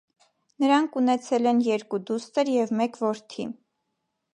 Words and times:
Նրանք 0.63 0.97
ունեցել 1.01 1.51
են 1.53 1.61
երկու 1.67 2.03
դուստր 2.09 2.53
և 2.57 2.77
մեկ 2.83 3.03
որդի։ 3.07 3.51